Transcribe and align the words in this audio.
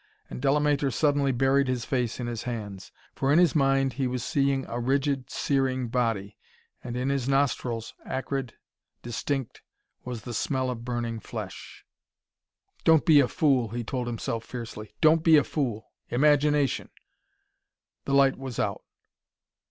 And 0.31 0.41
Delamater 0.41 0.89
suddenly 0.89 1.31
buried 1.31 1.67
his 1.67 1.85
face 1.85 2.19
in 2.19 2.25
his 2.25 2.41
hands. 2.41 2.91
For 3.13 3.31
in 3.31 3.37
his 3.37 3.53
mind 3.55 3.93
he 3.93 4.07
was 4.07 4.23
seeing 4.23 4.65
a 4.65 4.79
rigid, 4.79 5.29
searing 5.29 5.89
body, 5.89 6.37
and 6.83 6.97
in 6.97 7.09
his 7.09 7.29
nostrils, 7.29 7.93
acrid, 8.03 8.55
distinct, 9.03 9.61
was 10.03 10.23
the 10.23 10.33
smell 10.33 10.71
of 10.71 10.83
burning 10.83 11.19
flesh. 11.19 11.85
"Don't 12.83 13.05
be 13.05 13.19
a 13.19 13.27
fool," 13.27 13.67
he 13.69 13.83
told 13.83 14.07
himself 14.07 14.43
fiercely. 14.43 14.91
"Don't 15.01 15.21
be 15.23 15.37
a 15.37 15.43
fool! 15.43 15.91
Imagination!" 16.09 16.89
The 18.05 18.15
light 18.15 18.39
was 18.39 18.57
out. 18.57 18.81